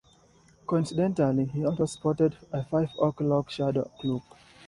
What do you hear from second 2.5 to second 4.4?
a five o'clock shadow look.